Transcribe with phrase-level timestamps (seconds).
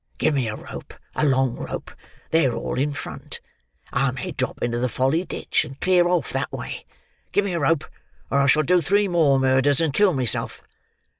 [0.17, 1.91] Give me a rope, a long rope.
[2.31, 3.39] They're all in front.
[3.93, 6.85] I may drop into the Folly Ditch, and clear off that way.
[7.31, 7.85] Give me a rope,
[8.31, 10.63] or I shall do three more murders and kill myself."